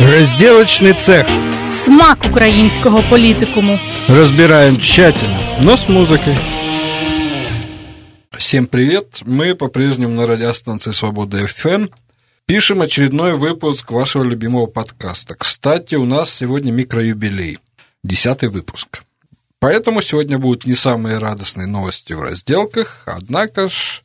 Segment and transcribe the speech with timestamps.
[0.00, 1.26] Разделочный цех.
[1.70, 3.78] Смак українського політикуму.
[4.08, 6.38] Разбираем тщательно, но с музыкой.
[8.30, 9.20] Всем привет!
[9.26, 11.88] Мы по-прежнему на радиостанции Свобода ФМ.
[12.46, 15.34] Пишем очередной выпуск вашего любимого подкаста.
[15.34, 17.58] Кстати, у нас сегодня микроюбилей.
[18.02, 19.02] Десятый выпуск.
[19.58, 24.02] Поэтому сегодня будут не самые радостные новости в разделках, однако ж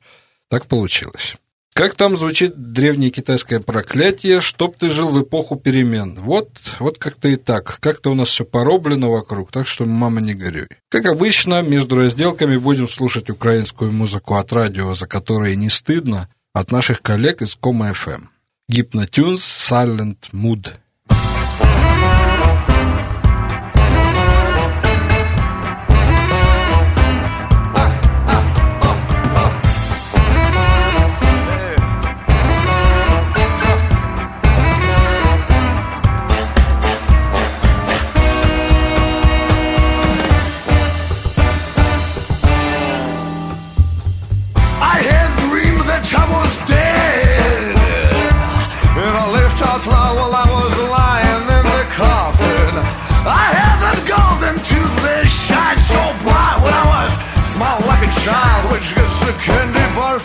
[0.49, 1.37] так получилось.
[1.77, 6.15] Как там звучит древнее китайское проклятие, чтоб ты жил в эпоху перемен.
[6.17, 7.79] Вот, вот как-то и так.
[7.81, 10.69] Как-то у нас все пороблено вокруг, так что, мама, не горюй.
[10.87, 16.71] Как обычно, между разделками будем слушать украинскую музыку от радио, за которое не стыдно, от
[16.71, 18.29] наших коллег из Кома FM.
[18.71, 20.69] Hypnotunes Silent Mood.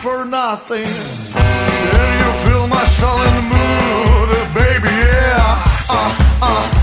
[0.00, 0.86] For nothing.
[0.86, 5.64] And you feel my soul in the mood, baby, yeah.
[5.90, 6.79] Uh, uh,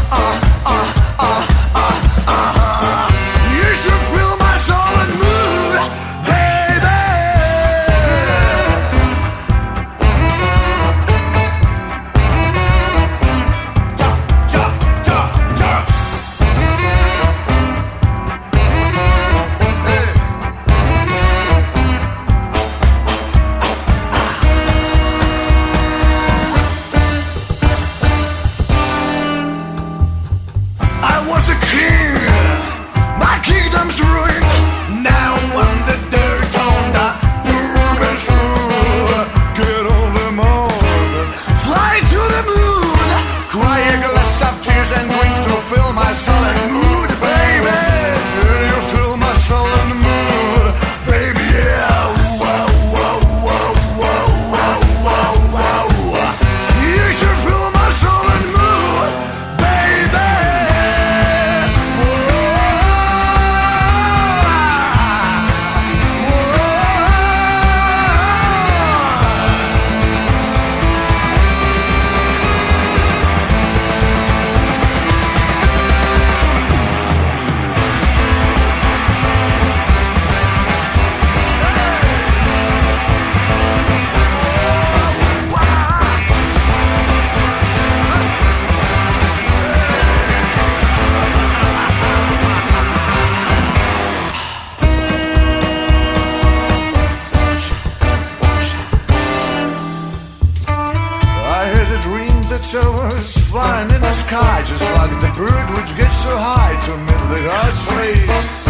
[105.07, 108.67] like the bird which gets so high to meet the God's face.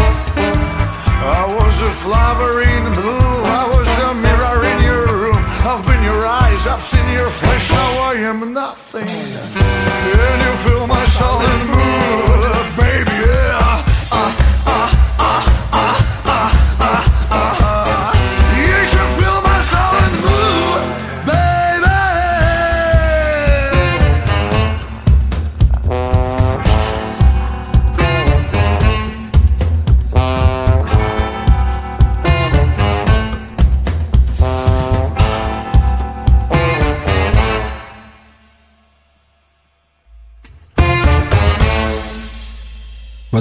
[1.18, 5.42] I was a flower in blue, I was a mirror in your room.
[5.66, 9.06] I've been your eyes, I've seen your flesh, now I am nothing.
[9.06, 12.57] Can you feel my soul and mood,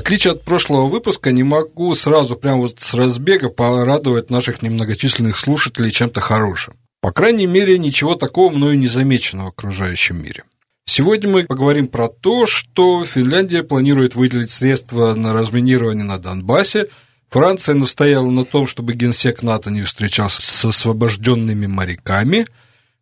[0.08, 5.92] отличие от прошлого выпуска, не могу сразу прямо вот с разбега порадовать наших немногочисленных слушателей
[5.92, 6.76] чем-то хорошим.
[7.02, 10.46] По крайней мере, ничего такого мною не замечено в окружающем мире.
[10.86, 16.88] Сегодня мы поговорим про то, что Финляндия планирует выделить средства на разминирование на Донбассе,
[17.30, 22.48] Франция настояла на том, чтобы генсек НАТО не встречался с освобожденными моряками–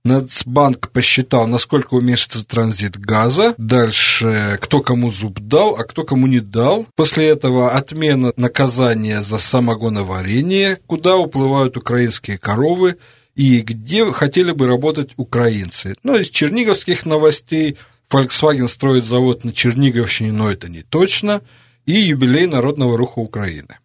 [0.06, 3.56] Нацбанк посчитал, насколько уменьшится транзит газа.
[3.58, 6.86] Дальше, кто кому зуб дал, а кто кому не дал.
[6.96, 12.98] После этого отмена наказания за самогоноварение, куда уплывают украинские коровы
[13.36, 15.96] и где хотели бы работать украинцы.
[16.04, 17.78] Ну, из черниговских новостей
[18.12, 21.42] Volkswagen строит завод на Черниговщине, но это не точно.
[21.88, 23.80] И юбилей Народного руха Украины.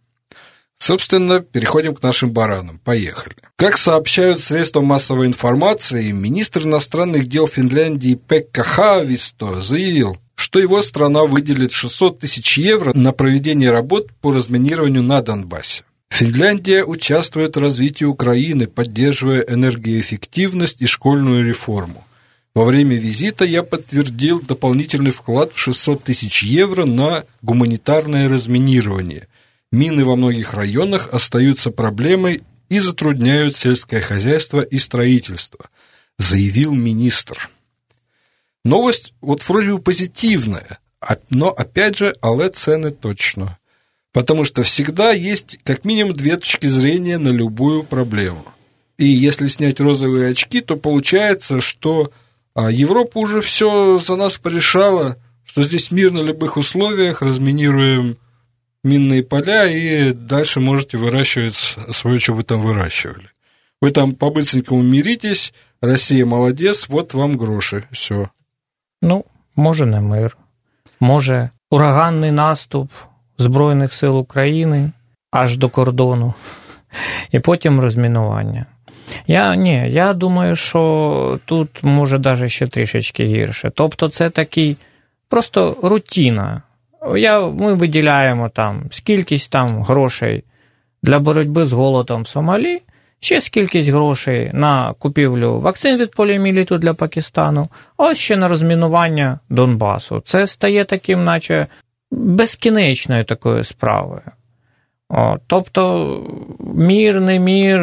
[0.81, 2.81] Собственно, переходим к нашим баранам.
[2.82, 3.37] Поехали.
[3.56, 11.25] Как сообщают средства массовой информации, министр иностранных дел Финляндии Пекка Хависто заявил, что его страна
[11.25, 15.85] выделит 600 тысяч евро на проведение работ по разминированию на Донбассе.
[16.09, 22.06] Финляндия участвует в развитии Украины, поддерживая энергоэффективность и школьную реформу.
[22.55, 29.29] Во время визита я подтвердил дополнительный вклад в 600 тысяч евро на гуманитарное разминирование.
[29.72, 35.69] Мины во многих районах остаются проблемой и затрудняют сельское хозяйство и строительство,
[36.19, 37.50] заявил министр.
[38.64, 43.58] Новость вот вроде бы позитивная, а, но опять же, але цены точно.
[44.12, 48.44] Потому что всегда есть как минимум две точки зрения на любую проблему.
[48.99, 52.12] И если снять розовые очки, то получается, что
[52.55, 58.19] а Европа уже все за нас порешала, что здесь мир на любых условиях, разминируем
[58.83, 61.56] минные поля, и дальше можете выращивать
[61.92, 63.30] свое, что вы там выращивали.
[63.81, 68.30] Вы там по-быстренькому миритесь, Россия молодец, вот вам гроши, все.
[69.01, 69.25] Ну,
[69.56, 70.38] може не мир,
[71.00, 72.92] може ураганний наступ
[73.38, 74.92] Збройних сил України
[75.31, 76.33] аж до кордону,
[77.31, 78.65] і потім розмінування.
[79.27, 83.71] Я ні, я думаю, що тут може навіть ще трішечки гірше.
[83.75, 84.77] Тобто, це такий
[85.30, 86.62] просто рутіна.
[87.17, 90.44] Я, Ми виділяємо там скількись там грошей
[91.02, 92.81] для боротьби з голодом в Сомалі,
[93.20, 100.20] ще скількись грошей на купівлю вакцин від поліоміліту для Пакистану, ось ще на розмінування Донбасу.
[100.20, 101.67] Це стає таким, наче
[102.11, 104.23] безкінечною такою справою.
[105.46, 106.22] Тобто
[106.74, 107.80] мір, не мір,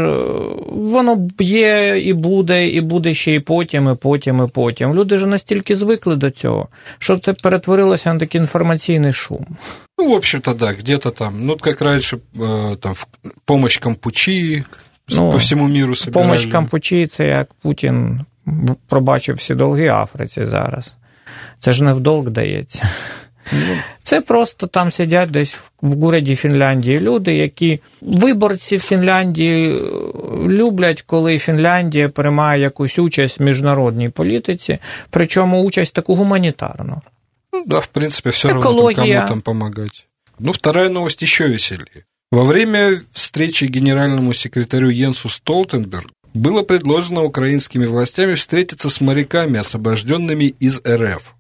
[0.72, 4.94] воно є і буде, і буде ще і потім, і потім, і потім.
[4.96, 6.68] Люди ж настільки звикли до цього,
[7.00, 9.46] що це перетворилося на такий інформаційний шум.
[10.00, 12.96] Ну, в общем-то, да, где-то там, ну, как раньше, э, там,
[13.46, 14.64] помощь Кампучі
[15.10, 16.28] ну, по всьому міру собирали.
[16.28, 18.22] Помощь Кампучі, це як Путін
[18.88, 20.96] пробачив всі долги Африці зараз.
[21.60, 22.90] Це ж не в долг дається.
[24.04, 29.80] Це просто там сидять десь в городі Фінляндії люди, які виборці Фінляндії е,
[30.48, 34.78] люблять, коли Фінляндія приймає якусь участь в міжнародній політиці,
[35.10, 37.02] причому участь таку гуманітарну.
[37.54, 40.06] Ну да, в принципе, все равно там, кому там помогать.
[40.40, 42.04] Ну, вторая новость еще веселее.
[42.32, 50.46] Во время встречи генеральному секретарю Йенсу Столтенберг было предложено украинскими властями встретиться с моряками, освобожденными
[50.60, 51.37] из РФ.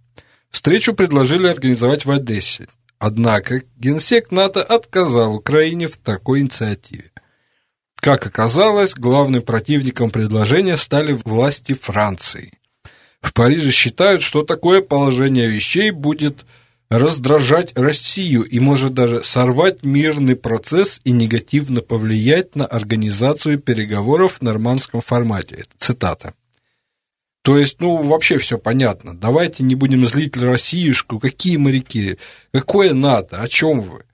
[0.51, 2.67] Встречу предложили организовать в Одессе.
[2.99, 7.11] Однако генсек НАТО отказал Украине в такой инициативе.
[7.99, 12.57] Как оказалось, главным противником предложения стали власти Франции.
[13.21, 16.45] В Париже считают, что такое положение вещей будет
[16.89, 24.41] раздражать Россию и может даже сорвать мирный процесс и негативно повлиять на организацию переговоров в
[24.41, 25.65] нормандском формате.
[25.77, 26.33] Цитата.
[27.46, 29.16] То есть, ну, вообще все понятно.
[29.16, 31.18] Давайте не будем злить Россиюшку.
[31.18, 32.18] Какие моряки?
[32.52, 33.42] Какое НАТО?
[33.42, 34.04] О чем вы?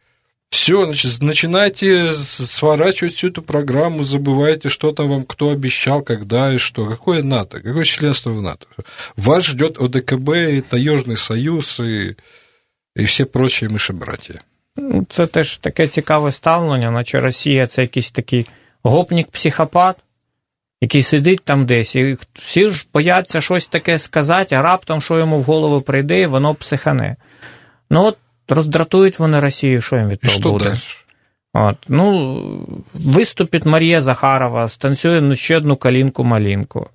[0.51, 6.59] Все, значит, начинайте сворачивать всю эту программу, забывайте, что там вам кто обещал, когда и
[6.59, 6.87] что.
[6.87, 7.61] Какое НАТО?
[7.61, 8.67] Какое членство в НАТО?
[9.17, 12.17] Вас ждет ОДКБ, и Таежный Союз, и,
[12.97, 14.35] і всі прочі мишебраті.
[14.77, 18.47] Ну, це теж таке цікаве ставлення, наче Росія це якийсь такий
[18.83, 19.95] гопнік-психопат,
[20.84, 25.40] Який сидить там десь, і всі ж бояться щось таке сказати, а раптом, що йому
[25.40, 27.16] в голову прийде, воно психане.
[27.90, 28.18] Ну от
[28.50, 30.78] роздратують вони Росію, що їм від того що буде.
[31.54, 36.88] От, ну, Виступить Марія Захарова, станцює ще одну калінку-малінку.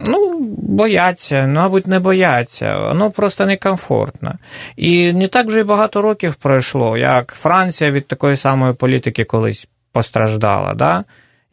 [0.00, 4.34] Ну, бояться, мабуть, не бояться, воно просто некомфортно.
[4.76, 9.68] І не так вже й багато років пройшло, як Франція від такої самої політики колись
[9.92, 10.74] постраждала.
[10.74, 11.04] Да?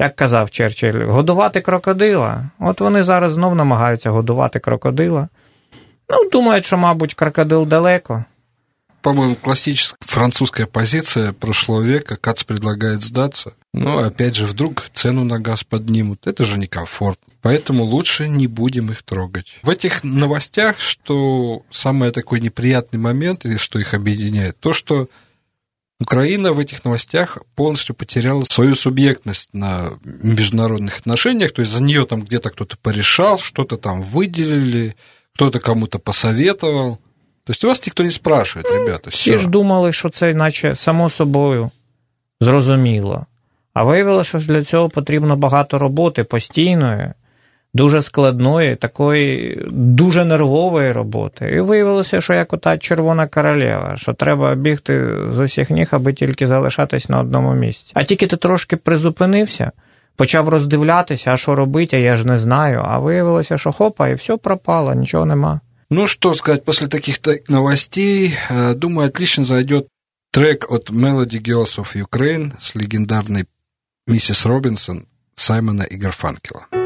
[0.04, 2.50] Як казав Черчилль, годувати крокодила.
[2.60, 5.30] От вони зараз знов намагаються годувати крокодила.
[6.10, 8.26] Ну, думають, що, мабуть, крокодил далеко.
[9.02, 12.16] По-моему, классическая французская позиция прошлого века.
[12.16, 13.52] Кац предлагает сдаться.
[13.74, 16.28] Но, опять же, вдруг цену на газ поднимут.
[16.28, 17.34] Это же некомфортно.
[17.42, 19.58] Поэтому лучше не будем их трогать.
[19.64, 25.08] В этих новостях, что самый такой неприятный момент, или что их объединяет, то, что
[26.01, 32.07] Украина в этих новостях полностью потеряла свою субъектность на международных отношениях, то есть за нее
[32.07, 34.95] там где-то кто-то порешал, что-то там выделили,
[35.35, 36.97] кто-то кому-то посоветовал.
[37.45, 39.11] То есть у вас никто не спрашивает, ну, ребята.
[39.11, 41.71] Всі ж думали, що це наче само собою
[42.41, 43.27] зрозуміло.
[43.75, 47.13] А виявилося, що для цього потрібно багато роботи постійної,
[47.74, 51.52] дуже складної, такої дуже нервової роботи.
[51.56, 56.48] І виявилося, що як ота червона королева, що треба бігти з усіх ніг, аби тільки
[56.48, 57.92] залишатись на одному місці.
[57.94, 59.72] А тільки ти трошки призупинився.
[60.16, 62.84] Почав роздивлятися, а що робити, а я ж не знаю.
[62.88, 65.60] А виявилося, що хопа, і все пропало, нічого нема.
[65.90, 69.88] Ну, что сказать, после таких новостей, э, думаю, отлично зайдет
[70.32, 73.46] трек от Melody Girls of Ukraine с легендарной
[74.08, 76.83] миссис Робинсон Саймона и Гарфанкела.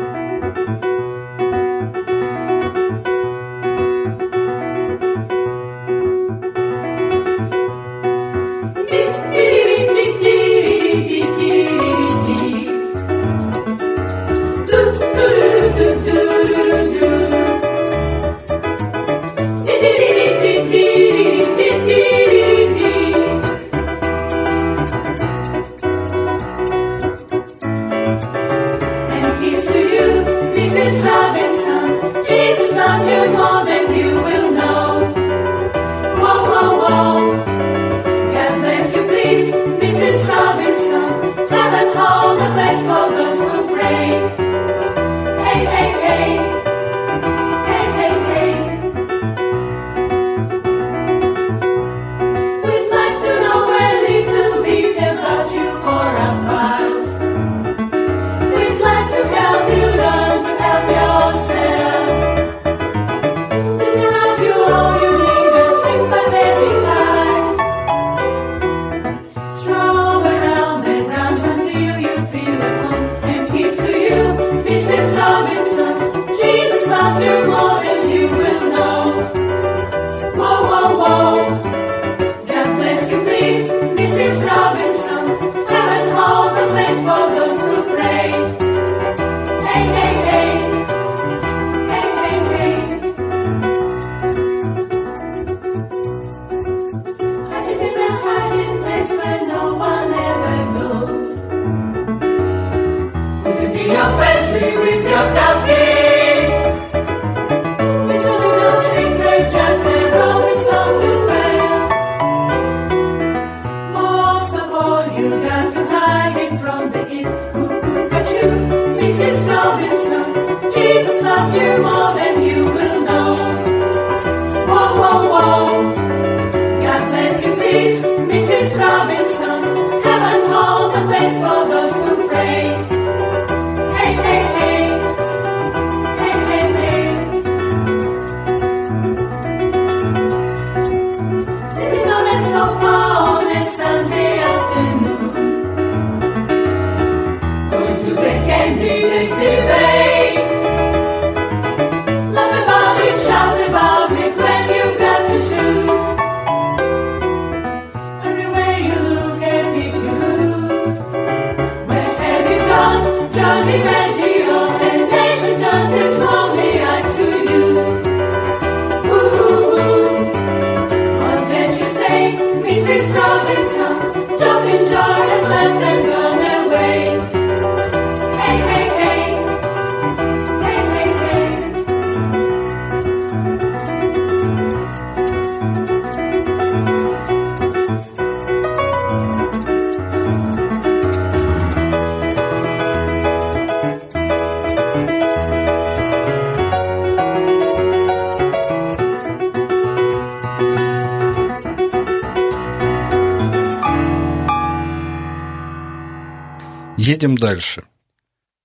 [207.28, 207.84] Едем дальше.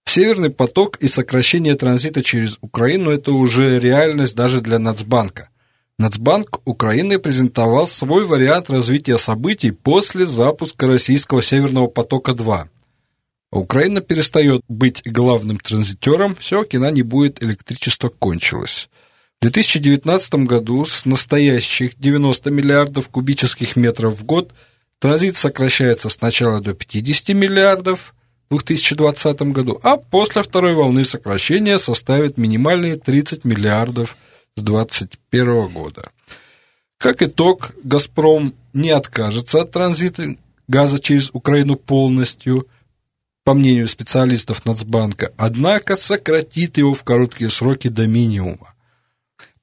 [0.05, 5.49] Северный поток и сокращение транзита через Украину– это уже реальность даже для Нацбанка.
[5.99, 12.69] Нацбанк Украины презентовал свой вариант развития событий после запуска российского Северного потока-2.
[13.51, 18.89] Украина перестает быть главным транзитером, все, кино не будет, электричество кончилось.
[19.41, 24.55] В 2019 году с настоящих 90 миллиардов кубических метров в год
[25.01, 28.15] транзит сокращается сначала до 50 миллиардов–
[28.57, 34.17] 2020 году, а после второй волны сокращения составит минимальные 30 миллиардов
[34.57, 36.11] с 2021 года.
[36.99, 40.37] Как итог, «Газпром» не откажется от транзита
[40.69, 42.69] газа через Украину полностью,
[43.45, 48.75] по мнению специалистов Нацбанка, однако сократит его в короткие сроки до минимума.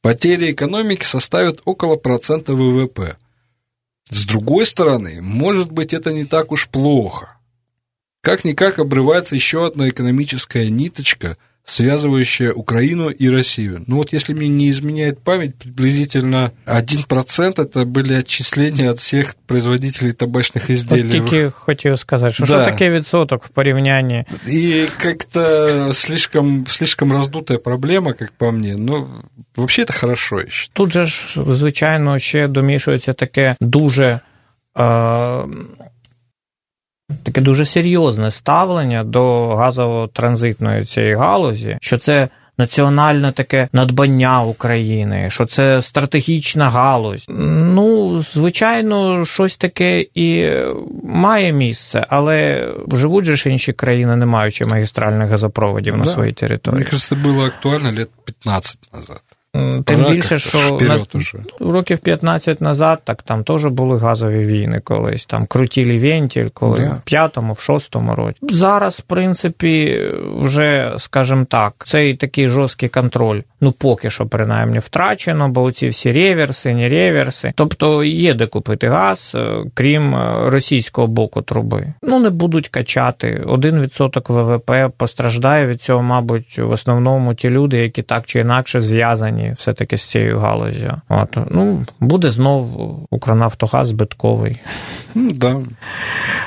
[0.02, 3.18] Потери экономики составят около процента ВВП.
[4.10, 7.36] С другой стороны, может быть, это не так уж плохо–
[8.25, 13.85] как-никак обрывается еще одна экономическая ниточка, связывающая Украину и Россию.
[13.87, 20.13] Ну вот если мне не изменяет память, приблизительно 1% это были отчисления от всех производителей
[20.13, 21.05] табачных изделий.
[21.05, 22.63] От тільки хотів сказати, що, да.
[22.63, 24.25] що таке відсоток в порівнянні?
[24.49, 29.09] И как-то слишком, слишком раздутая проблема, как по мне, но
[29.57, 30.43] вообще это хорошо.
[30.73, 34.21] Тут же ж, звичайно, ще домішується таке дуже...
[34.79, 35.45] Е-
[37.24, 45.46] таке дуже серйозне ставлення до газово-транзитної цієї галузі, що це національне таке надбання України, що
[45.46, 47.26] це стратегічна галузь.
[47.60, 50.50] Ну, звичайно, щось таке і
[51.04, 56.00] має місце, але живуть же ж інші країни, не маючи магістральних газопроводів да.
[56.00, 56.80] на своїй території.
[56.80, 59.22] Мені кажется, це було актуально лет 15 назад.
[59.52, 61.00] Тим Пора більше, що на,
[61.60, 66.90] років 15 назад, так там теж були газові війни колись, там крутілі вентіль, коли да.
[66.90, 68.40] в п'ятому, в шостому році.
[68.42, 70.02] Зараз, в принципі,
[70.42, 76.12] вже, скажімо так, цей такий жорсткий контроль, ну поки що, принаймні, втрачено, бо ці всі
[76.12, 77.54] реверси, не реверси.
[77.56, 81.94] Тобто є де купити газ, е, крім е, російського боку труби.
[82.02, 83.44] Ну, не будуть качати.
[83.48, 88.82] Один відсоток ВВП постраждає від цього, мабуть, в основному ті люди, які так чи інакше
[88.82, 91.02] зв'язані пов'язані все-таки з цією галузю.
[91.10, 94.60] От, ну, Буде знов Укрнафтогаз збитковий.
[95.16, 95.58] Ну, да.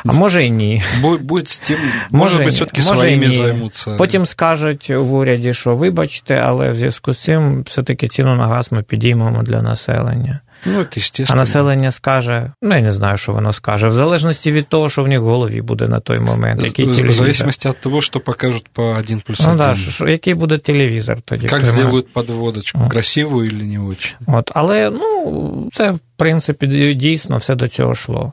[0.07, 0.83] А може і ні.
[1.21, 1.79] Будь з тим,
[2.11, 3.97] може, може все-таки своїми займуться.
[3.99, 8.73] Потім скажуть в уряді, що вибачте, але в зв'язку з цим все-таки ціну на газ
[8.73, 10.41] ми підіймемо для населення.
[10.67, 14.69] Ну, це А населення скаже, ну я не знаю, що воно скаже, в залежності від
[14.69, 16.63] того, що в них в голові буде на той момент.
[16.63, 17.13] Який в телевізор.
[17.13, 19.53] залежності від того, що покажуть по 1 плюс 1.
[19.53, 21.47] Ну, да, що, який буде телевізор тоді.
[21.53, 22.89] Як зроблять подводочку, О.
[22.89, 24.15] красиву чи не дуже.
[24.27, 28.33] От, але ну, це, в принципі, дійсно все до цього йшло.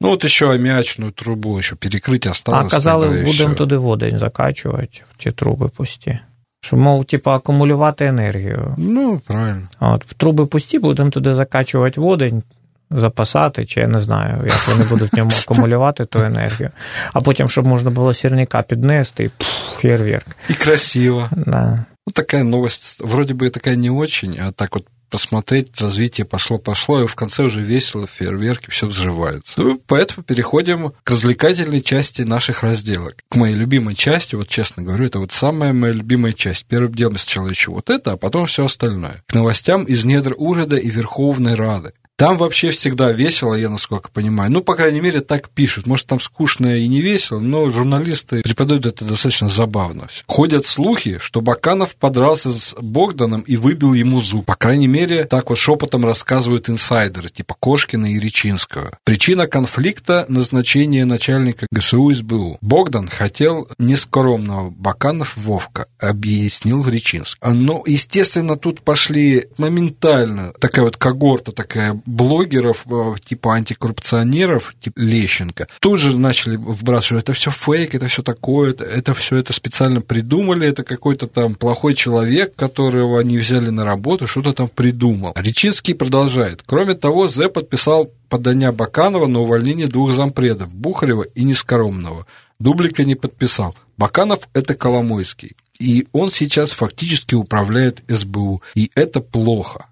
[0.00, 2.66] Ну, от ще аміачну трубу, що перекрити осталось.
[2.66, 6.18] А казали, будемо туди водень закачувати, в ті труби пусті.
[6.66, 8.74] Що, мов, типу, акумулювати енергію.
[8.78, 9.68] Ну, правильно.
[9.80, 12.42] От, Труби пусті, будемо туди закачувати водень,
[12.90, 16.70] запасати, чи я не знаю, як вони будуть в ньому акумулювати ту енергію.
[17.12, 20.26] А потім, щоб можна було сірника піднести, і пф, фейерверк.
[20.50, 21.28] І красиво.
[21.36, 21.84] Да.
[22.06, 27.06] Ну, такая новость, вроде бы такая не очень, а так вот посмотреть, развитие пошло-пошло, и
[27.06, 29.60] в конце уже весело, фейерверки, все взрывается.
[29.60, 33.16] Ну, поэтому переходим к развлекательной части наших разделок.
[33.28, 36.66] К моей любимой части, вот честно говорю, это вот самая моя любимая часть.
[36.66, 39.22] Первым делом сначала еще вот это, а потом все остальное.
[39.26, 41.92] К новостям из недр Уряда и Верховной Рады.
[42.16, 44.50] Там вообще всегда весело, я насколько понимаю.
[44.50, 45.86] Ну, по крайней мере, так пишут.
[45.86, 50.08] Может, там скучно и не весело, но журналисты преподают это достаточно забавно.
[50.26, 54.46] Ходят слухи, что Баканов подрался с Богданом и выбил ему зуб.
[54.46, 58.98] По крайней мере, так вот шепотом рассказывают инсайдеры, типа Кошкина и Речинского.
[59.04, 62.56] Причина конфликта– назначение начальника ГСУ СБУ.
[62.62, 67.38] Богдан хотел нескромного Баканов Вовка, объяснил Речинский.
[67.42, 75.68] Но, естественно, тут пошли моментально такая вот когорта такая блогеров, э, типа антикоррупционеров, типа Лещенко,
[75.80, 80.00] тут же начали вбрасывать, это все фейк, это все такое, это, это все это специально
[80.00, 85.32] придумали, это какой-то там плохой человек, которого они взяли на работу, что-то там придумал.
[85.36, 86.62] Речинский продолжает.
[86.66, 92.26] Кроме того, Зе подписал подання Баканова на увольнение двух зампредов, Бухарева и Нескоромного.
[92.58, 93.74] Дублика не подписал.
[93.98, 95.56] Баканов– это Коломойский.
[95.78, 98.62] И он сейчас фактически управляет СБУ.
[98.74, 99.86] И это плохо.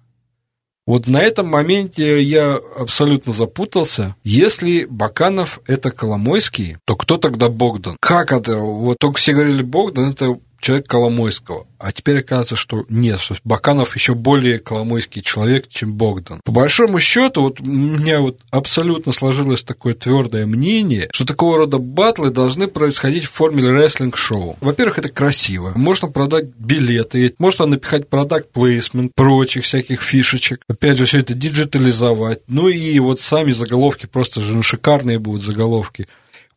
[0.87, 4.15] Вот на этом моменте я абсолютно запутался.
[4.23, 7.97] Если Баканов это Коломойский, то кто тогда Богдан?
[7.99, 8.57] Как это?
[8.57, 11.67] Вот только все говорили Богдан, это человек Коломойского.
[11.77, 16.41] А теперь оказывается, что нет, что Баканов еще более коломойский человек, чем Богдан.
[16.43, 21.77] По большому счету, вот у меня вот абсолютно сложилось такое твердое мнение, что такого рода
[21.77, 24.57] батлы должны происходить в форме рестлинг-шоу.
[24.59, 25.73] Во-первых, это красиво.
[25.75, 30.61] Можно продать билеты, можно напихать продакт плейсмент, прочих всяких фишечек.
[30.67, 32.39] Опять же, все это диджитализовать.
[32.47, 36.07] Ну и вот сами заголовки просто же ну, шикарные будут заголовки.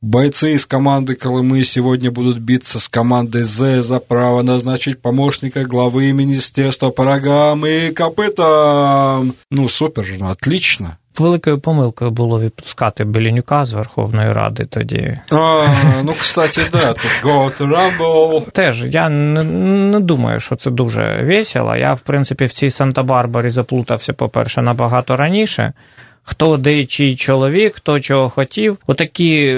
[0.01, 6.11] Бойцы из команды Колымы сегодня будут биться с командой З за право назначить помощника главы
[6.11, 9.33] Министерства по рогам и копытам.
[9.49, 10.97] Ну, супер же, отлично.
[11.19, 15.17] Великою помилкою було відпускати Белінюка з Верховної Ради тоді.
[15.31, 15.67] А,
[16.03, 18.51] Ну, кстати, да, тут Go to Rumble.
[18.51, 21.75] Теж я не, не думаю, що це дуже весело.
[21.75, 25.73] Я, в принципі, в цій Санта-Барбарі заплутався, по-перше, набагато раніше
[26.27, 28.77] хто де чий чоловік, хто чого хотів.
[28.87, 29.57] Отакі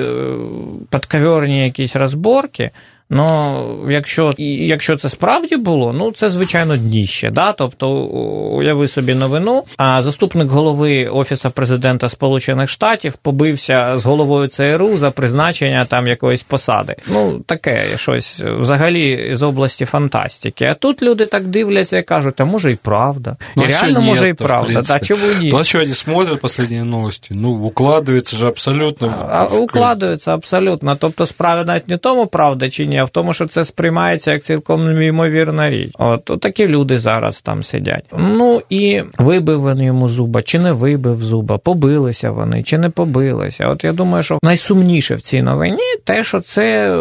[0.89, 2.71] підковерні якісь розборки.
[3.12, 7.31] Ну, якщо якщо це справді було, ну це звичайно дніще.
[7.31, 7.53] Да?
[7.53, 14.96] Тобто, уяви собі новину, а заступник голови Офісу президента Сполучених Штатів побився з головою ЦРУ
[14.96, 16.96] за призначення там якоїсь посади.
[17.09, 20.64] Ну, таке щось взагалі з області фантастики.
[20.64, 23.37] А тут люди так дивляться і кажуть, а може і правда.
[23.57, 24.83] Ну, і реально може і правда.
[24.83, 25.51] Та чому ні?
[25.51, 27.31] То, а що вони смотрять останні новості?
[27.35, 29.14] Ну, укладується ж абсолютно.
[29.31, 30.96] А, укладується абсолютно.
[30.96, 34.43] Тобто, справа навіть не тому, правда чи ні, а в тому, що це сприймається як
[34.43, 35.91] цілком ймовірна річ.
[35.97, 38.06] От, от такі люди зараз там сидять.
[38.17, 43.67] Ну і вибив він йому зуба, чи не вибив зуба, побилися вони, чи не побилися.
[43.67, 46.95] От я думаю, що найсумніше в цій новині те, що це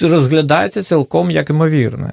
[0.00, 2.12] розглядається цілком як ймовірне.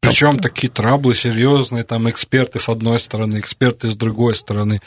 [0.00, 4.80] Причем такие траблы серьезные, там эксперты с одной стороны, эксперты с другой стороны,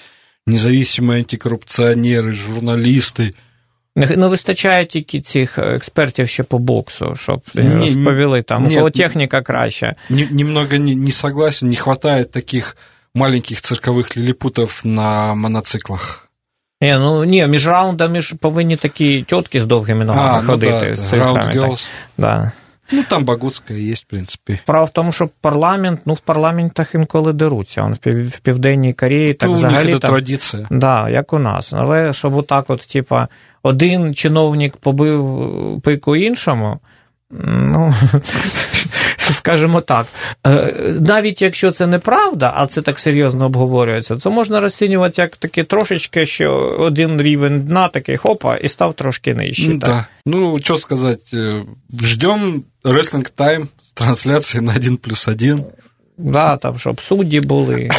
[0.45, 3.45] независимые антикоррупционеры, журналисты –
[4.06, 8.66] не вистачає тільки цих експертів ще по боксу, щоб розповіли там.
[8.66, 9.94] Нет, У техніка краще.
[10.10, 12.76] Немного не, не согласен, не хватает таких
[13.14, 16.26] маленьких циркових ліліпутів на моноциклах.
[16.82, 20.80] Ні, ну ні, між раундами ж повинні такі тітки з довгими ногами а, ходити.
[20.82, 21.78] Ну, да, з раунд
[22.18, 22.52] Да.
[22.92, 24.58] Ну, там Багутська є, в принципі.
[24.62, 27.82] Справа в тому, що парламент, ну, в парламентах інколи деруться.
[27.82, 29.92] Он в Південній Кореї так ну, взагалі.
[29.92, 30.66] Це традиція.
[30.70, 31.72] Да, як у нас.
[31.72, 33.28] Але щоб отак, от, типа,
[33.62, 36.80] один чиновник побив пику іншому.
[37.46, 37.94] Ну,
[39.32, 40.06] скажімо так,
[40.46, 45.64] е, навіть якщо це неправда, а це так серйозно обговорюється, то можна розцінювати як таке
[45.64, 49.68] трошечки, що один рівень дна такий хопа і став трошки нижче.
[49.68, 50.04] Ну, так.
[50.26, 51.62] ну що сказати, е,
[52.02, 55.64] ждем Wrestling Time з трансляції на 1 плюс 1.
[56.18, 57.88] Да, там, щоб судді були.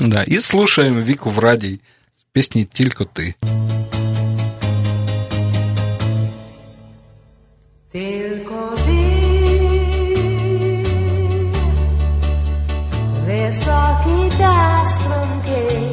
[0.00, 1.80] Да, і слушаємо Віку в радій
[2.20, 3.34] з пісні Тільки ти.
[7.91, 9.05] Tylko ty,
[13.25, 15.83] wysoki ta strągiel,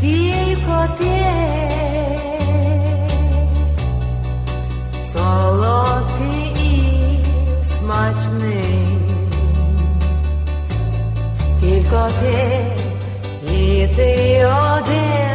[0.00, 1.18] tylko ty,
[5.12, 8.86] солодкий і смачний,
[11.60, 12.38] тільки ти
[13.54, 15.25] і ти один.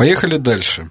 [0.00, 0.90] Поехали дальше.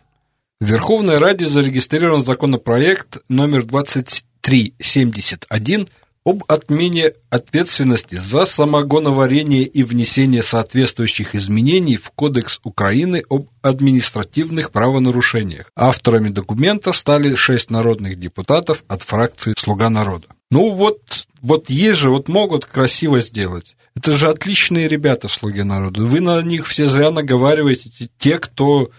[0.62, 5.90] В Верховной Раде зарегистрирован законопроект номер 2371
[6.24, 15.72] об отмене ответственности за самогоноварение и внесение соответствующих изменений в Кодекс Украины об административных правонарушениях.
[15.76, 20.28] Авторами документа стали шесть народных депутатов от фракции «Слуга народа».
[20.52, 23.76] Ну вот, вот есть же, вот могут красиво сделать.
[23.96, 26.02] Это же отличные ребята, слуги народа.
[26.02, 28.90] Вы на них все зря наговариваете, те, кто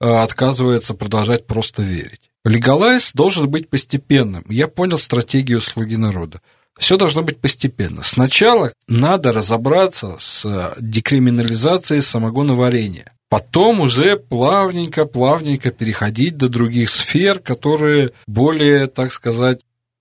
[0.00, 2.30] э, отказывается продолжать просто верить.
[2.44, 4.44] Легалайз должен быть постепенным.
[4.48, 6.40] Я понял стратегию слуги народа.
[6.78, 8.02] Все должно быть постепенно.
[8.02, 13.12] Сначала надо разобраться с декриминализацией самогоноварения.
[13.28, 19.60] Потом уже плавненько-плавненько переходить до других сфер, которые более, так сказать,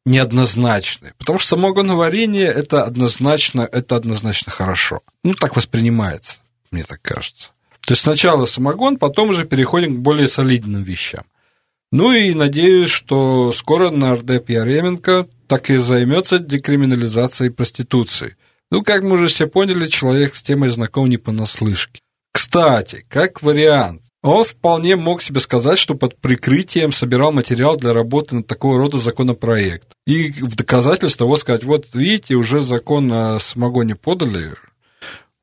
[0.10, 1.14] неоднозначны.
[1.18, 5.02] Потому что самогоноварение это однозначно, это однозначно хорошо.
[5.24, 6.40] Ну, так воспринимается,
[6.72, 7.50] мне так кажется.
[7.82, 11.24] То есть сначала самогон, потом уже переходим к более солидным вещам.
[11.92, 18.36] Ну и надеюсь, что скоро нардеп Яременко так и займется декриминализацией проституции.
[18.70, 22.02] Ну, как мы уже все поняли, человек с темой знаком не понаслышке.
[22.32, 28.36] Кстати, как вариант, он вполне мог себе сказать, что под прикрытием собирал материал для работы
[28.36, 29.88] над такого рода законопроект.
[30.06, 34.54] И в доказательство вот сказать, вот видите, уже закон о самогоне подали,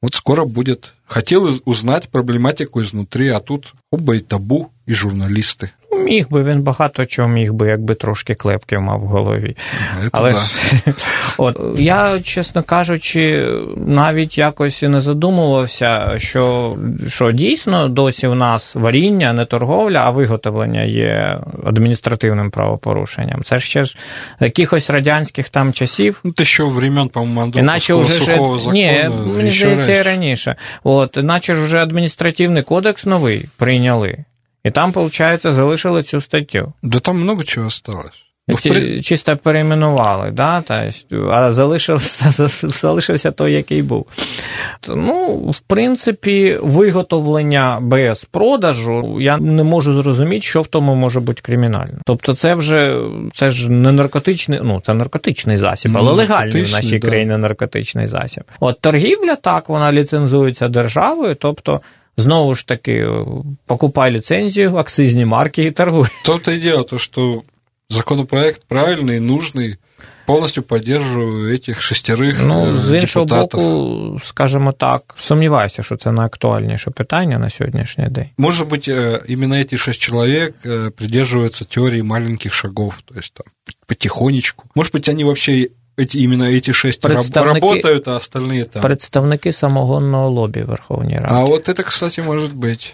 [0.02, 0.92] вот скоро будет.
[1.06, 5.72] Хотел узнать проблематику изнутри, а тут оба и табу, и журналисты.
[6.04, 9.56] Міг би він багато чого міг би, якби трошки клепки мав в голові.
[10.02, 10.36] Це Але да.
[10.36, 10.54] ж,
[11.38, 16.76] от, я, чесно кажучи, навіть якось і не задумувався, що,
[17.08, 23.42] що дійсно досі в нас варіння, не торговля, а виготовлення є адміністративним правопорушенням.
[23.44, 23.96] Це ж ще ж
[24.40, 26.20] якихось радянських там часів.
[26.24, 28.74] Ну, это еще времен, по-моему, Іначе вже сухого закона.
[28.74, 30.56] Ні, мені здається, і раніше.
[30.84, 34.24] От, іначе ж вже адміністративний кодекс новий прийняли.
[34.66, 36.72] І там, виходить, залишили цю статтю.
[36.82, 38.22] Да там много чего осталось.
[38.48, 40.60] Ну, Ті- при- Чисто перейменували, да?
[40.68, 44.06] тобто, а залишився, залишився той, який був.
[44.88, 51.40] Ну, в принципі, виготовлення без продажу я не можу зрозуміти, що в тому може бути
[51.42, 51.98] кримінально.
[52.06, 52.98] Тобто, це вже
[53.34, 57.08] це ж не наркотичний, ну це наркотичний засіб, Ну, але легальний в нашій да.
[57.08, 58.44] країні наркотичний засіб.
[58.60, 61.80] От торгівля так, вона ліцензується державою, тобто.
[62.17, 63.07] Знову ж таки,
[63.65, 66.07] покупай ліцензію, акцизні марки і торгуй.
[66.23, 67.43] В том-то и дело, то, что
[67.89, 69.77] законопроект правильный, нужный,
[70.25, 73.61] полностью поддерживаю этих шестерых Ну, э, з іншого депутатов.
[73.61, 78.29] боку, скажімо так, сумніваюся, що це найактуальніше питання на сьогоднішній день.
[78.37, 83.45] Может быть, э, именно эти шесть человек э, придерживаются теории маленьких шагов, то есть там
[83.87, 84.63] потихонечку.
[84.75, 88.81] Может быть, они вообще эти, именно эти шесть раб- Представники- работают, а остальные там.
[88.81, 91.27] Представники самогонного лобі в Верховній Раді.
[91.33, 92.93] А вот это, кстати, может быть.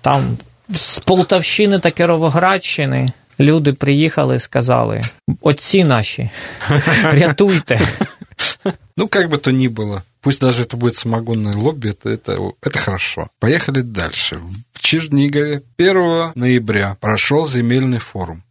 [0.00, 3.08] Там з Полтавщини та Кіровоградщини
[3.40, 5.00] люди приїхали і сказали:
[5.40, 6.30] отці наші,
[7.12, 7.80] рятуйте.
[8.96, 10.02] Ну, как бы то ни было.
[10.20, 13.28] Пусть даже это будет самогонное лобби, это, это, это хорошо.
[13.38, 14.38] Поехали дальше.
[14.72, 18.42] В Чернигове 1 ноября прошел земельный форум,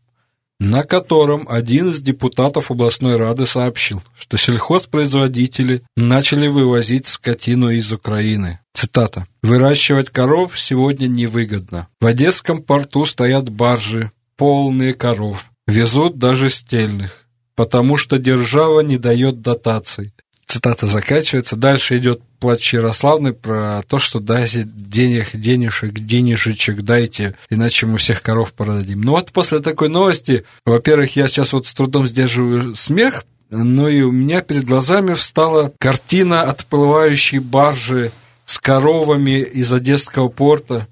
[0.61, 8.61] на котором один из депутатов областной рады сообщил, что сельхозпроизводители начали вывозить скотину из Украины.
[8.73, 9.27] Цитата.
[9.43, 11.89] «Выращивать коров сегодня невыгодно.
[12.01, 15.51] В Одесском порту стоят баржи, полные коров.
[15.67, 20.13] Везут даже стельных, потому что держава не дает дотаций.
[20.47, 21.57] Цитата заканчивается.
[21.57, 28.21] Дальше идет плач Ярославны про то, что дайте денег, денежек, денежечек дайте, иначе мы всех
[28.21, 29.01] коров продадим.
[29.01, 34.03] Ну вот после такой новости, во-первых, я сейчас вот с трудом сдерживаю смех, но и
[34.03, 38.13] у меня перед глазами встала картина отплывающей баржи
[38.45, 40.87] с коровами из Одесского порта,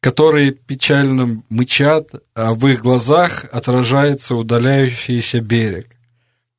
[0.00, 5.86] которые печально мычат, а в их глазах отражается удаляющийся берег.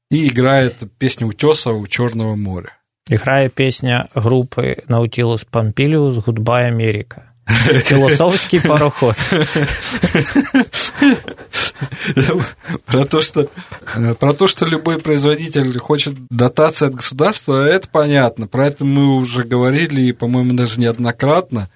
[0.10, 2.79] И играет песня Утесова у Черного моря.
[3.11, 7.23] І грає пісня групи Наутілус Пампіліус Гудбай Америка.
[7.85, 9.14] Філософський пароход.
[12.85, 13.49] Про то, что,
[13.97, 18.47] э, про то, что любой производитель хочет дотации от государства, это понятно.
[18.47, 21.68] Про это мы уже говорили, и, по-моему, даже неоднократно.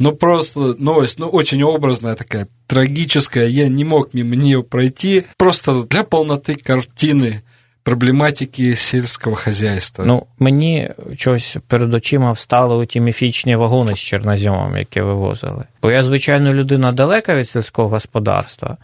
[0.00, 3.46] Но просто новость, ну, очень образная такая, трагическая.
[3.46, 5.24] Я не мог мимо нее пройти.
[5.36, 7.42] Просто для полноты картины
[7.87, 10.05] Проблематики сельского хозяйства.
[10.05, 15.63] Ну, мені щось перед очима встали ті міфічні вагони з чорноземом, які вивозили.
[15.81, 18.77] Бо я, звичайно, людина далека від сільського господарства,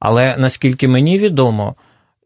[0.00, 1.74] але наскільки мені відомо,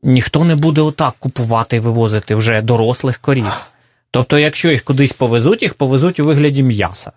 [0.03, 3.71] ніхто не буде отак купувати і вивозити вже дорослих корів.
[4.11, 7.13] Тобто, якщо їх кудись повезуть, їх повезуть у вигляді м'яса.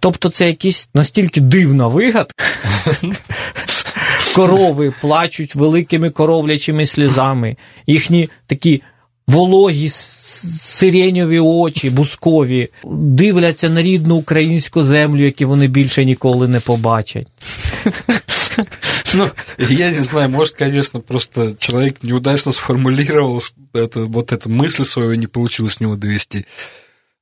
[0.00, 2.44] Тобто це якась настільки дивна вигадка.
[4.35, 8.81] Корови плачуть великими коровлячими слізами, їхні такі
[9.27, 9.89] вологі
[10.61, 17.27] сиреньові очі, бускові, дивляться на рідну українську землю, яку вони більше ніколи не побачать.
[19.13, 23.41] Ну, я не знаю, может, конечно, просто человек неудачно сформулировал
[23.73, 26.45] это, вот эту мысль свою, не получилось с него довести.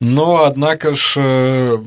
[0.02, 1.80] Но, однако ж, э,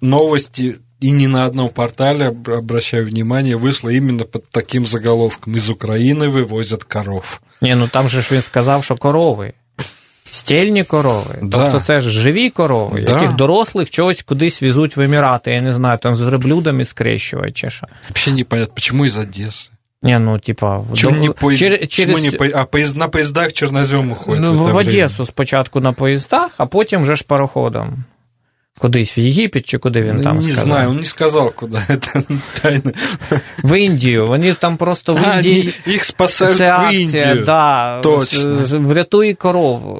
[0.00, 6.28] новости и не на одном портале, обращаю внимание, вышло именно под таким заголовком «Из Украины
[6.28, 7.40] вывозят коров».
[7.60, 9.52] Не, ну там же ж він сказав, що корови.
[10.24, 11.38] Стільні корови.
[11.42, 11.62] Да.
[11.62, 13.12] Тобто це ж живі корови, Да.
[13.12, 17.70] яких дорослих чогось кудись везуть в Емірати, я не знаю, там з верблюдами скрещують чи
[17.70, 17.86] що.
[18.08, 19.70] Вообще непонятно, почему из Одессы?
[20.02, 21.62] Ні, ну, типа, Почему, до- не поезд...
[21.62, 22.22] чер- почему через...
[22.22, 22.58] не по...
[22.58, 22.96] А поезд...
[22.96, 24.80] на поездах чернозем уходят ну, в это в время?
[24.80, 28.04] Одесу спочатку на поїздах, а потім вже ж пароходом.
[28.79, 30.63] Кудись в Єгипет чи куди він там не сказав?
[30.63, 32.23] знаю, он не сказал, куда это
[32.61, 32.91] тайна.
[33.63, 34.27] В Індію.
[34.27, 35.61] Вони там просто в А, Індії.
[35.87, 37.45] они- их спасают Це в акція, Индию.
[37.45, 38.57] да, Точно.
[38.71, 39.99] врятуй коров.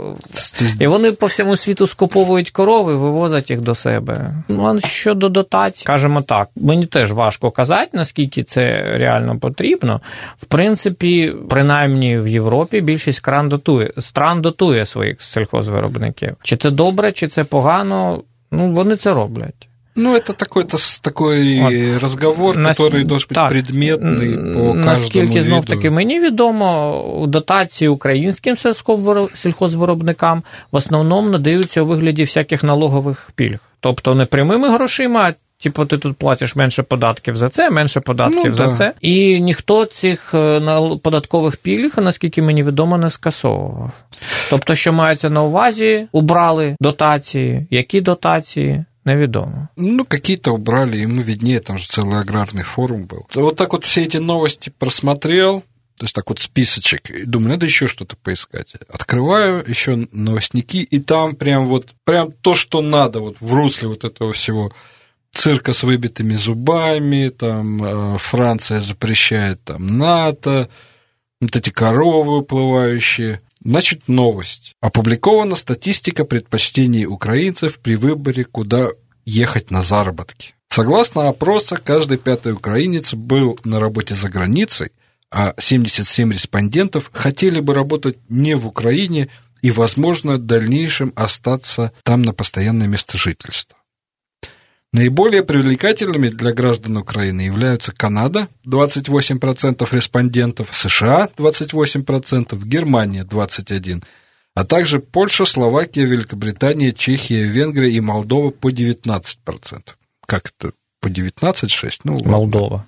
[0.80, 4.34] І вони по всьому світу скуповують корови, вивозять їх до себе.
[4.50, 10.02] Ну, а щодо дотацій, кажемо так, мені теж важко казати, наскільки це реально потрібно.
[10.42, 16.36] В принципі, принаймні в Європі більшість кран дотує, стран дотує своїх сільхозвиробників.
[16.44, 19.69] Чи це добре, чи це погано, ну вони це роблять.
[19.97, 22.03] Ну, это такой-то с- такой Вот.
[22.03, 25.77] разговор, Нас- который должен быть так, предметный по каждому Наскільки знов виду.
[25.77, 33.59] таки мені відомо, дотації українським сільськовиро- сільхозвиробникам в основному надаються у вигляді всяких налогових пільг.
[33.81, 38.51] Тобто не прямими грошима, а Типу, ти тут платиш менше податків за це, менше податків
[38.51, 38.77] Ну, за да.
[38.77, 38.93] це.
[39.01, 43.93] І ніхто цих е, нал- податкових пільг, наскільки мені відомо, не скасовував.
[44.51, 49.69] Тобто, що мається на увазі, убрали дотації, які дотації, невідомо.
[49.77, 53.23] Ну, какие-то убрали, ему виднее, там же целый аграрный форум был.
[53.35, 55.63] Вот так вот все эти новости просмотрел,
[55.97, 58.75] то есть так вот списочек, и думаю, надо еще что-то поискать.
[58.89, 64.05] Открываю еще новостники, и там прям вот, прям то, что надо, вот в русле вот
[64.05, 64.73] этого всего
[65.34, 70.70] цирка с выбитыми зубами, там э, Франция запрещает там НАТО,
[71.42, 73.42] вот эти коровы уплывающие.
[73.64, 74.74] Значит, новость.
[74.82, 78.90] Опубликована статистика предпочтений украинцев при выборе, куда
[79.26, 80.56] ехать на заработки.
[80.70, 84.92] Согласно опроса, каждый пятый украинец был на работе за границей,
[85.32, 89.30] а 77 респондентов хотели бы работать не в Украине
[89.62, 93.78] и, возможно, в дальнейшем остаться там на постоянное место жительства.
[94.93, 104.05] Наиболее привлекательными для граждан Украины являются Канада 28% респондентов, США 28%, Германия 21%,
[104.55, 109.97] а также Польша, Словакия, Великобритания, Чехия, Венгрия и Молдова по 19%.
[110.27, 110.73] Как это?
[111.01, 112.01] По 19,6?
[112.05, 112.31] Ну, ладно.
[112.31, 112.85] Молдова.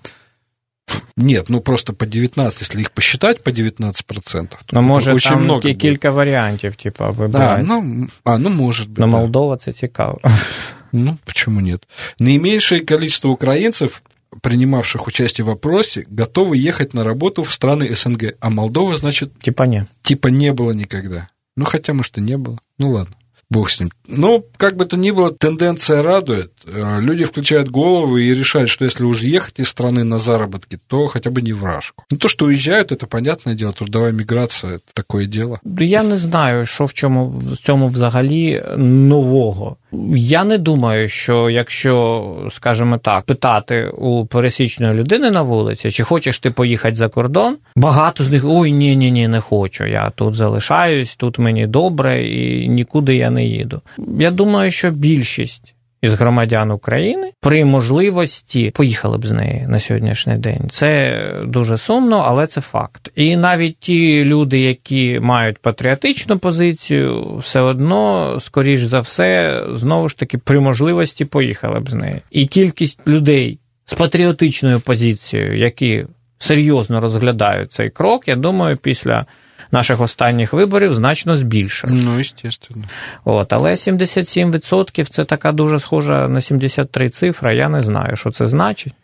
[1.17, 5.31] Нет, ну просто по 19, если их посчитать по 19%, то Ну, это може, очень
[5.31, 5.81] там много кі- будет.
[5.81, 7.65] кілька варіантів, типу, А, вибирати.
[7.69, 9.01] ну, а, ну, может быть.
[9.01, 9.13] Ну, да.
[9.13, 10.21] Молдова це цікаво.
[10.92, 11.88] Ну, почему нет?
[12.20, 14.04] Наименьшее количество украинцев,
[14.42, 19.66] принимавших участие в опросе, готовы ехать на работу в страны СНГ, а Молдова, значит, Типа
[19.68, 19.86] ні.
[20.02, 21.28] типа не было никогда.
[21.58, 22.58] Ну, хотя, может, и не было.
[22.78, 23.16] Ну, ладно.
[23.50, 23.92] Бог с ним.
[24.08, 26.52] Ну, как бы то ни было, тенденция радует.
[26.67, 31.07] Э, Люди включают головы и решают, что если уж ехать из страны на заработки, то
[31.07, 32.05] хотя бы не в Рашку.
[32.11, 35.61] Ну, то, что уезжают, это понятное дело, трудовая миграция – это такое дело.
[35.81, 39.77] Я не знаю, що в чому в цьому взагалі нового.
[40.17, 46.39] Я не думаю, що якщо, скажімо так, питати у пересічної людини на вулиці, чи хочеш
[46.39, 49.85] ти поїхати за кордон, багато з них ой, ні, ні, ні, не хочу.
[49.85, 53.81] Я тут залишаюсь, тут мені добре і нікуди я не їду.
[54.19, 55.70] Я думаю, що більшість.
[56.02, 60.70] Із громадян України при можливості поїхали б з неї на сьогоднішній день.
[60.72, 63.12] Це дуже сумно, але це факт.
[63.16, 70.18] І навіть ті люди, які мають патріотичну позицію, все одно, скоріш за все, знову ж
[70.18, 72.22] таки, при можливості поїхали б з неї.
[72.32, 76.06] І кількість людей з патріотичною позицією, які
[76.38, 79.26] серйозно розглядають цей крок, я думаю, після
[79.71, 82.03] наших останніх виборів значно збільшено.
[82.03, 82.85] Ну, естественно.
[83.25, 87.53] От, але 77% це така дуже схожа на 73 цифра.
[87.53, 88.95] Я не знаю, що це значить.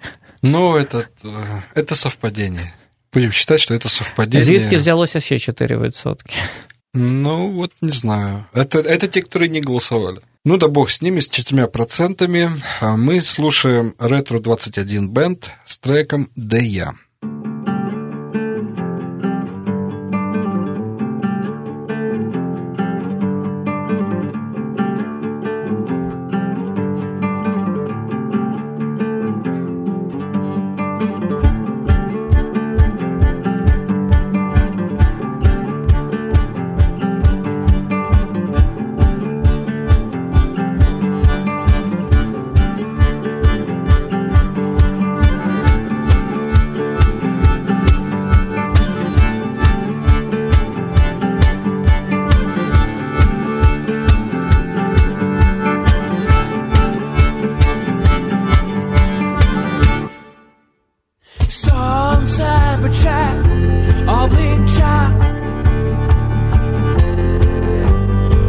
[0.43, 2.73] Ну, это, э, это совпадение.
[3.13, 4.45] Будем считать, что это совпадение.
[4.45, 6.17] Звідки взялося ще 4%?
[6.95, 8.45] Ну, вот не знаю.
[8.55, 10.19] Это, это те, которые не голосовали.
[10.45, 12.51] Ну да бог с ними, с четырьмя процентами.
[12.81, 16.93] А мы слушаем Ретро 21 Бенд с треком «Да я».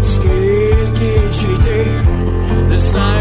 [0.03, 1.87] Скільки ще йти,
[2.70, 3.18] не знаю.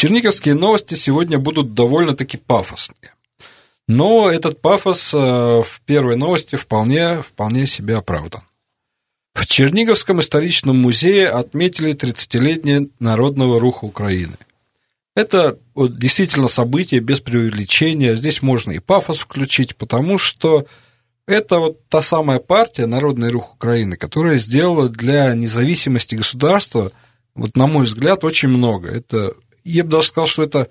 [0.00, 3.12] Черниговские новости сегодня будут довольно-таки пафосные.
[3.86, 8.40] Но этот пафос э, в первой новости вполне, вполне себе оправдан.
[9.34, 14.38] В Черниговском историческом музее отметили 30-летие народного руха Украины.
[15.14, 18.14] Это вот действительно событие без преувеличения.
[18.16, 20.64] Здесь можно и пафос включить, потому что
[21.26, 26.90] это вот та самая партия, Народный рух Украины, которая сделала для независимости государства,
[27.34, 28.88] вот на мой взгляд, очень много.
[28.88, 29.34] Это,
[29.64, 30.68] я бы даже сказал, что это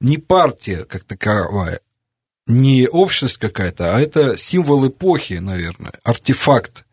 [0.00, 1.80] не партия как таковая,
[2.46, 6.86] не общность какая-то, а это символ эпохи, наверное, артефакт.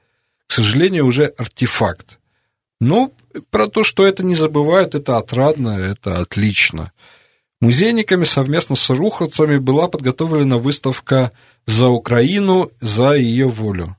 [0.48, 2.20] К сожалению, уже артефакт.
[2.80, 3.12] Но
[3.50, 6.92] про то, что это не забывают, это отрадно, это отлично.
[7.62, 11.32] Музейниками совместно с руховцами была подготовлена выставка
[11.66, 13.96] «За Украину, за ее волю»,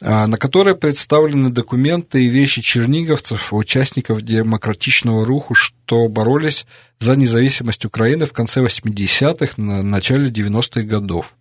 [0.00, 6.66] на которой представлены документы и вещи черниговцев, участников демократичного руху, что боролись
[6.98, 11.34] за независимость Украины в конце 80-х, на начале 90-х годов.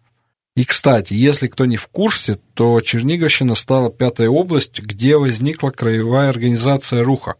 [0.57, 6.29] И, кстати, если кто не в курсе, то Черниговщина стала пятой областью, где возникла краевая
[6.29, 7.35] организация Руха.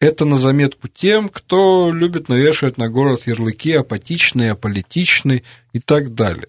[0.00, 5.42] Это на заметку тем, кто любит навешивать на город ярлыки апатичний, аполітичний
[5.72, 6.46] і так далі.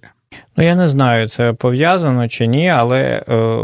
[0.57, 3.59] Ну, я не знаю, це пов'язано чи ні, але е,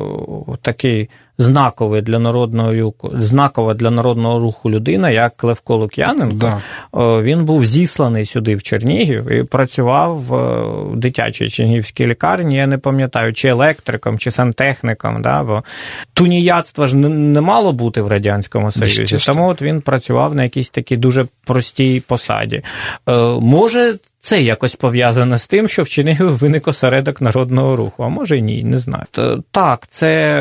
[0.62, 1.08] такий
[1.38, 6.60] знаковий для народного руху, знакова для народного руху людина, як Левко Лук'яненко, Да.
[7.00, 12.56] е, він був зісланий сюди в Чернігів і працював в е, дитячій чернігівській лікарні.
[12.56, 15.22] Я не пам'ятаю, чи електриком, чи сантехніком.
[15.22, 15.42] Да?
[15.42, 15.64] Бо
[16.12, 19.18] туніяцтва ж не, не мало бути в Радянському Союзі.
[19.26, 22.62] Тому от він працював на якійсь такій дуже простій посаді.
[23.08, 23.94] Е, може,
[24.24, 28.42] це якось пов'язано з тим, що в Чернігові виник осередок народного руху, а може й
[28.42, 29.04] ні, не знаю.
[29.50, 30.40] Так, це,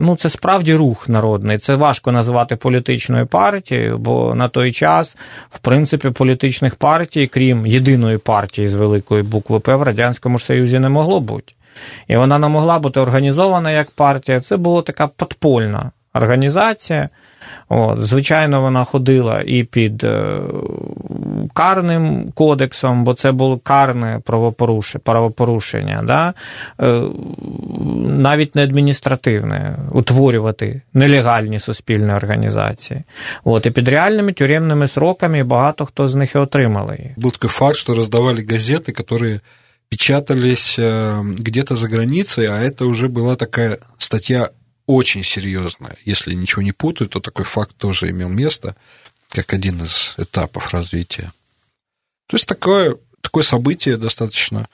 [0.00, 1.58] ну, це справді рух народний.
[1.58, 5.16] Це важко назвати політичною партією, бо на той час,
[5.50, 10.88] в принципі, політичних партій, крім єдиної партії з великої букви П, в Радянському Союзі не
[10.88, 11.52] могло бути.
[12.08, 14.40] І вона не могла бути організована як партія.
[14.40, 17.08] Це була така подпольна організація.
[17.69, 20.39] От, звичайно, вона ходила і під е,
[21.53, 26.33] карним кодексом, бо це було карне правопорушення, правопорушення да?
[26.79, 27.01] е,
[28.07, 33.03] навіть не адміністративне, утворювати нелегальні суспільні організації.
[33.43, 37.17] От, і під реальними тюремними сроками багато хто з них і отримали їх.
[37.17, 39.39] Был такой факт, что раздавали газеты, которые
[39.89, 44.49] печатались э, где-то за границей, а это уже была такая статья
[44.94, 45.96] очень серьезная.
[46.04, 48.76] Если ничего не путаю, то такой факт тоже имел место,
[49.28, 51.32] как один из этапов развития.
[52.26, 54.68] То есть такое, такое событие достаточно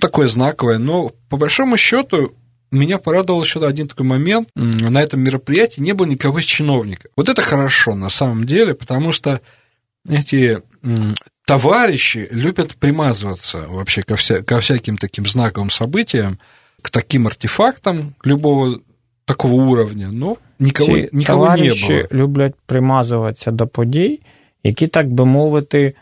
[0.00, 2.34] такое знаковое, но по большому счету
[2.70, 4.48] меня порадовал еще один такой момент.
[4.54, 7.10] На этом мероприятии не было никого из чиновников.
[7.16, 9.40] Вот это хорошо на самом деле, потому что
[10.08, 10.62] эти
[11.44, 16.38] товарищи любят примазываться вообще ко, вся- ко всяким таким знаковым событиям,
[16.80, 18.80] к таким артефактам любого
[19.29, 22.13] такого уровня, но никого, Ці никого не товариші было.
[22.13, 24.19] люблять примазуватися до подій,
[24.63, 25.93] які, так би мовити,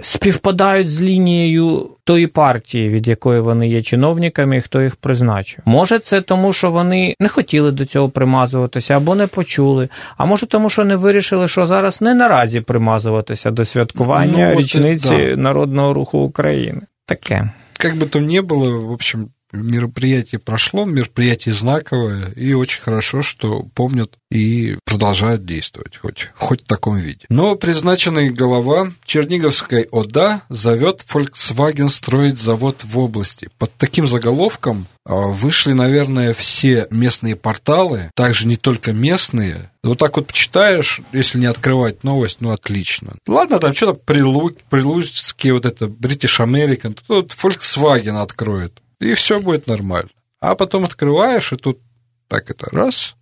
[0.00, 5.58] співпадають з лінією тої партії, від якої вони є чиновниками, і хто їх призначив.
[5.64, 10.46] Може, це тому, що вони не хотіли до цього примазуватися або не почули, а може,
[10.46, 15.36] тому, що не вирішили, що зараз не наразі примазуватися до святкування Ну, от, річниці да.
[15.36, 16.80] Народного руху України.
[17.06, 17.50] Таке.
[17.78, 23.63] Как бы то ни было, в общем, мероприятие прошло, мероприятие знаковое, и очень хорошо, что
[23.73, 27.25] помнят и продолжают действовать, хоть, хоть в таком виде.
[27.29, 33.49] Но призначенный голова Черниговской ОДА зовет Volkswagen строить завод в области.
[33.57, 39.71] Под таким заголовком а, вышли, наверное, все местные порталы, также не только местные.
[39.83, 43.15] Вот так вот почитаешь, если не открывать новость, ну, отлично.
[43.27, 50.11] Ладно, там что-то прилуцкие, вот это British American, тут Volkswagen откроет, и все будет нормально.
[50.39, 51.79] А потом открываешь, и тут
[52.27, 53.15] так это раз,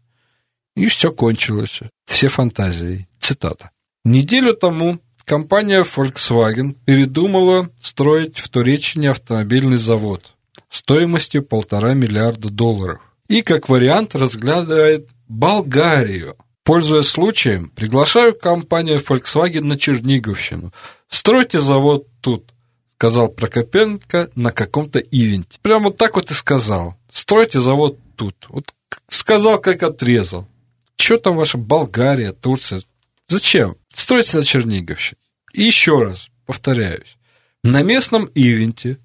[0.76, 1.80] и все кончилось.
[2.06, 3.08] Все фантазии.
[3.20, 3.72] Цитата.
[4.06, 10.36] Неделю тому компания Volkswagen передумала строить в Туреччине автомобильный завод
[10.70, 13.02] стоимостью полтора миллиарда долларов.
[13.28, 16.36] И как вариант разглядывает Болгарию.
[16.64, 20.72] Пользуясь случаем, приглашаю компанию Volkswagen на Черниговщину.
[21.08, 22.52] Стройте завод тут,
[23.00, 25.58] сказал Прокопенко на каком-то ивенте.
[25.62, 26.98] Прям вот так вот и сказал.
[27.10, 28.36] Стройте завод тут.
[28.50, 28.74] Вот
[29.08, 30.50] сказал, как отрезал.
[30.98, 32.82] Что там ваша Болгария, Турция?
[33.30, 33.78] Зачем?
[33.88, 35.18] Стройте на Черниговщине.
[35.54, 37.16] И еще раз, повторяюсь.
[37.64, 38.98] На местном ивенте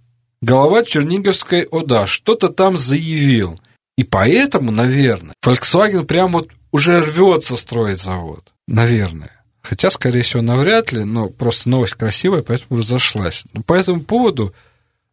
[0.43, 3.61] голова Черниговской ОДА что-то там заявил.
[3.97, 8.53] И поэтому, наверное, Volkswagen прям вот уже рвется строить завод.
[8.67, 9.44] Наверное.
[9.65, 13.45] Хотя, скорее всего, навряд ли, но просто новость красивая, поэтому разошлась.
[13.55, 14.55] Но по этому поводу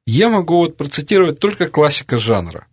[0.05, 2.67] я могу вот процитировать только классика жанра.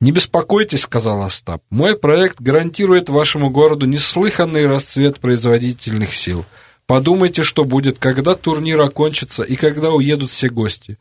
[0.00, 6.46] «Не беспокойтесь»,— сказал Остап,— «мой проект гарантирует вашему городу неслыханный расцвет производительных сил.
[6.86, 10.98] Подумайте, что будет, когда турнир окончится и когда уедут все гости.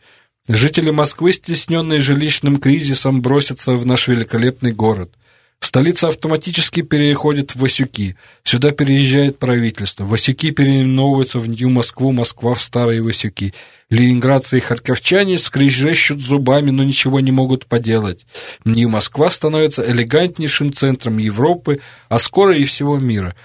[0.48, 5.12] Жители Москвы, стесненные жилищным кризисом, бросятся в наш великолепный город.
[5.60, 8.16] Столица автоматически переходит в Васюки.
[8.44, 10.06] Сюда переезжает правительство.
[10.06, 13.54] Васюки переименовываются в Нью-Москву, Москва в Старые Васюки.
[13.90, 18.26] Ленинградцы и харьковчане скрежещут зубами, но ничего не могут поделать.
[18.66, 23.36] Нью-Москва становится элегантнейшим центром Европы, а скоро и всего мира.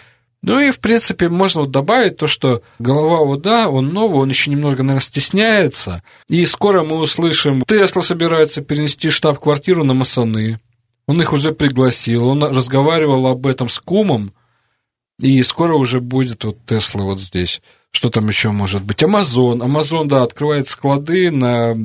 [0.42, 4.82] Ну и, в принципе, можно добавить то, что голова ОДА, он новый, он еще немного,
[4.82, 6.02] наверное, стесняется.
[6.28, 10.58] И скоро мы услышим, Тесла собирается перенести штаб-квартиру на Масоны.
[11.11, 14.31] Он их уже пригласил, он разговаривал об этом с кумом,
[15.19, 17.61] и скоро уже будет вот Тесла вот здесь.
[17.91, 19.01] Что там еще может быть?
[19.03, 19.61] Амазон.
[19.61, 21.75] Амазон, да, открывает склады на,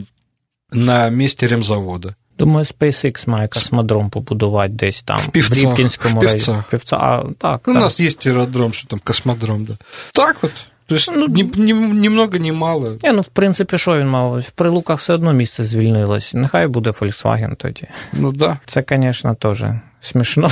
[0.72, 2.16] на месте ремзавода.
[2.38, 6.46] Думаю, SpaceX має космодром побудувати десь там, В Півцах, Рібкінському в Півцах.
[6.48, 6.64] районі.
[6.70, 7.82] Півца, а, так, Ну, у так.
[7.84, 9.72] нас есть аэродром, что там космодром, да.
[10.12, 10.52] Так вот.
[10.86, 12.98] То есть Ну, ни, ни, ни много, ни мало.
[13.02, 14.40] Ні, ну, в принципі, що він мав?
[14.40, 16.34] В прилуках все одно місце звільнилось.
[16.34, 17.86] Нехай буде Volkswagen тоді.
[18.12, 18.58] Ну да.
[18.66, 19.64] Це, звісно, теж
[20.00, 20.50] смішно.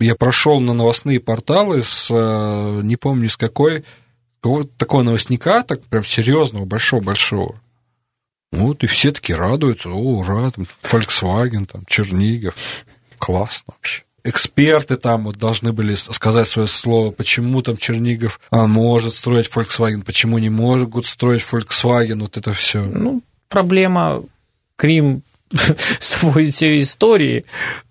[0.00, 3.84] Я прошел на новостные порталы с, э, не помню с какой,
[4.40, 7.60] какого-то такого новостника, так прям серьезного, большого-большого.
[8.52, 12.54] Вот, и все таки радуются, о, ура, там, Volkswagen, там, Чернигов,
[13.18, 14.02] классно вообще.
[14.24, 20.02] Эксперты там вот должны были сказать свое слово, почему там Чернигов а, может строить Volkswagen,
[20.04, 22.78] почему не могут строить Volkswagen, вот это все.
[22.94, 24.18] Ну, проблема,
[24.76, 25.22] крім
[25.98, 27.44] своєї цієї історії,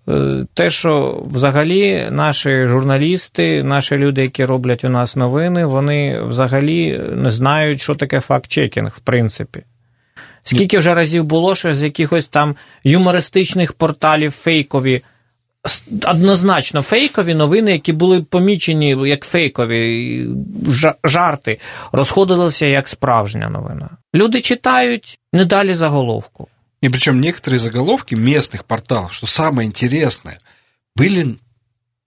[0.08, 6.98] е, те, що взагалі наші журналісти, наші люди, які роблять у нас новини, вони взагалі
[7.12, 9.62] не знають, що таке факт-чекінг, в принципі.
[10.42, 15.02] Скільки вже разів було, що з якихось там юмористичних порталів фейкові, с-
[16.06, 20.26] однозначно фейкові новини, які були помічені як фейкові
[20.66, 21.58] жа- жарти,
[21.92, 23.90] розходилися як справжня новина.
[24.14, 26.48] Люди читають не далі заголовку.
[26.82, 30.38] И причем некоторые заголовки местных порталов, что самое интересное,
[30.96, 31.36] были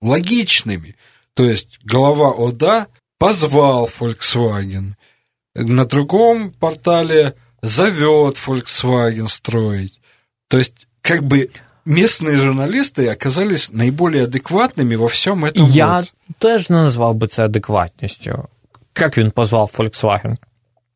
[0.01, 0.95] логичными.
[1.35, 2.87] То есть глава ОДА
[3.19, 4.95] позвал Volkswagen,
[5.55, 9.99] на другом портале зовет Volkswagen строить.
[10.47, 11.51] То есть как бы
[11.87, 15.65] местные журналисты оказались наиболее адекватными во всем этом.
[15.65, 16.13] Я вот.
[16.39, 18.47] теж не назвав би це адекватністю.
[18.99, 20.37] Як він позвав Volkswagen?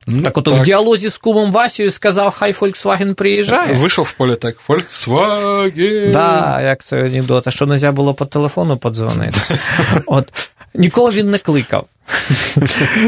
[0.08, 3.74] Ну, так от в діалозі з кумом Васею сказав, хай Volkswagen приїжджає.
[3.74, 6.12] Вышел в поле так, Volkswagen.
[6.12, 9.40] Да, як це анекдот, а що не можна було по телефону подзвонити.
[10.06, 11.86] От нікого він не кликав.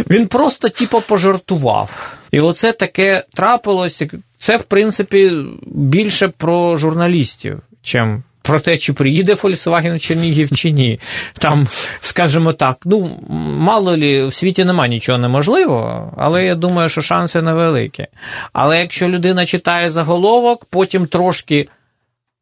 [0.10, 2.16] Він просто типу пожартував.
[2.32, 4.08] І оце таке трапилося.
[4.40, 5.32] Це, в принципі,
[5.66, 11.01] більше про журналістів, чим про те, чи приїде Volkswagen Чернігів чи ні.
[11.39, 11.69] Там,
[12.01, 13.11] скажімо так, ну,
[13.59, 18.07] мало лі, в світі нема нічого неможливого, але я думаю, що шанси невеликі.
[18.53, 21.69] Але якщо людина читає заголовок, потім трошки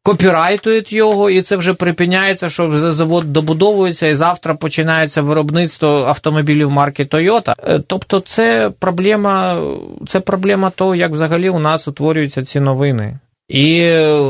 [0.03, 6.71] копірайтують його, і це вже припиняється, що вже завод добудовується, і завтра починається виробництво автомобілів
[6.71, 7.53] марки Toyota.
[7.63, 9.61] Е, Тобто, це проблема,
[10.07, 13.19] це проблема того, як взагалі у нас утворюються ці новини.
[13.48, 14.20] І е,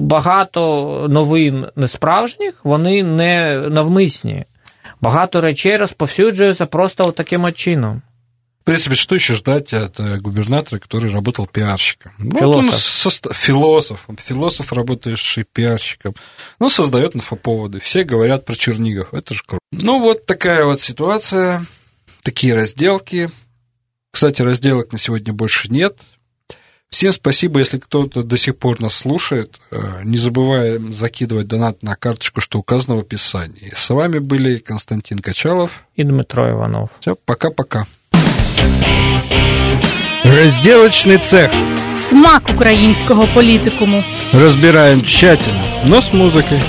[0.00, 4.44] багато новин несправжніх, вони не навмисні.
[5.00, 8.02] Багато речей розповсюджуються просто таким от чином.
[8.60, 12.12] В принципе, что еще ждать от э, губернатора, который работал пиарщиком?
[12.18, 12.64] Ну, вот Философ.
[12.64, 14.06] он соста- философ.
[14.18, 16.14] Философ, работающий пиарщиком.
[16.60, 17.80] Ну, создает инфоповоды.
[17.80, 19.14] Все говорят про Чернигов.
[19.14, 19.60] Это же круто.
[19.72, 21.64] Ну, вот такая вот ситуация.
[22.22, 23.30] Такие разделки.
[24.12, 25.96] Кстати, разделок на сегодня больше нет.
[26.90, 29.60] Всем спасибо, если кто-то до сих пор нас слушает.
[29.70, 33.72] Э, Не забываем закидывать донат на карточку, что указано в описании.
[33.74, 35.70] С вами были Константин Качалов.
[35.96, 36.90] І Дмитро Іванов.
[37.00, 37.84] Все, пока-пока.
[40.24, 41.50] Разделочный цех.
[41.96, 44.04] Смак українського політикуму.
[44.34, 46.60] Разбираем тщательно, но с музыкой.